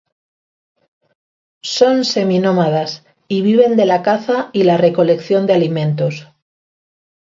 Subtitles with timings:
[1.61, 6.27] Son seminómadas y viven de la caza y la recolección de alimentos.